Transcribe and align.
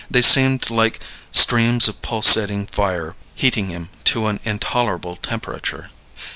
They 0.09 0.23
seemed 0.23 0.71
like 0.71 0.99
streams 1.31 1.87
of 1.87 2.01
pulsating 2.01 2.65
fire 2.65 3.15
heating 3.35 3.67
him 3.69 3.89
to 4.05 4.25
an 4.25 4.39
intolerable 4.43 5.15
temperature. 5.17 5.91